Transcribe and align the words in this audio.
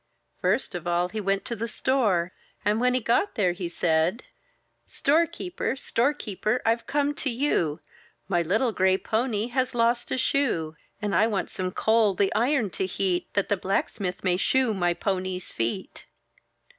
First 0.39 0.73
of 0.73 0.87
all 0.87 1.09
he 1.09 1.21
went 1.21 1.45
to 1.45 1.55
the 1.55 1.67
store; 1.67 2.33
and 2.65 2.81
when 2.81 2.95
he 2.95 2.99
got 2.99 3.35
there, 3.35 3.51
he 3.51 3.69
said:— 3.69 4.23
''Storekeeper! 4.89 5.75
Storekeeper! 5.77 6.59
I've 6.65 6.87
come 6.87 7.13
to 7.13 7.29
you; 7.29 7.79
My 8.27 8.41
little 8.41 8.71
gray 8.71 8.97
pony 8.97 9.49
has 9.49 9.75
lost 9.75 10.09
a 10.09 10.17
shoe! 10.17 10.75
And 11.03 11.13
I 11.13 11.27
want 11.27 11.51
some 11.51 11.71
coal 11.71 12.15
the 12.15 12.33
iron 12.33 12.71
to 12.81 12.87
heat, 12.87 13.27
That 13.35 13.49
the 13.49 13.57
blacksmith 13.57 14.23
may 14.23 14.37
shoe 14.37 14.73
my 14.73 14.95
pony's 14.95 15.51
feet." 15.51 16.07